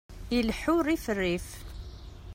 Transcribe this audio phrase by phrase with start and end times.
[0.37, 1.47] Ileḥḥu rrif rrif!